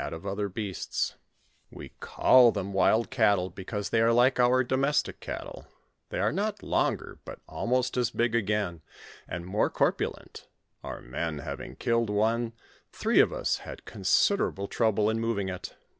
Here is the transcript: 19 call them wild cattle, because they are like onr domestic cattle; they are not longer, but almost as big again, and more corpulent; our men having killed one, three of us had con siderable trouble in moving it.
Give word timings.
19 0.01 1.15
call 1.99 2.51
them 2.51 2.73
wild 2.73 3.11
cattle, 3.11 3.51
because 3.51 3.91
they 3.91 4.01
are 4.01 4.11
like 4.11 4.37
onr 4.37 4.67
domestic 4.67 5.19
cattle; 5.19 5.67
they 6.09 6.17
are 6.17 6.31
not 6.31 6.63
longer, 6.63 7.19
but 7.23 7.39
almost 7.47 7.95
as 7.97 8.09
big 8.09 8.33
again, 8.33 8.81
and 9.27 9.45
more 9.45 9.69
corpulent; 9.69 10.47
our 10.83 11.01
men 11.01 11.37
having 11.37 11.75
killed 11.75 12.09
one, 12.09 12.53
three 12.91 13.19
of 13.19 13.31
us 13.31 13.57
had 13.57 13.85
con 13.85 14.01
siderable 14.01 14.67
trouble 14.67 15.07
in 15.07 15.19
moving 15.19 15.49
it. 15.49 15.75